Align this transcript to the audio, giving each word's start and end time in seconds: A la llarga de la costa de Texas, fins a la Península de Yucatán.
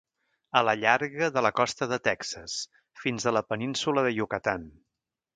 A 0.59 0.61
la 0.67 0.73
llarga 0.83 1.27
de 1.35 1.41
la 1.47 1.51
costa 1.59 1.87
de 1.91 1.99
Texas, 2.07 2.55
fins 3.01 3.27
a 3.27 3.33
la 3.37 3.43
Península 3.53 4.05
de 4.07 4.15
Yucatán. 4.15 4.65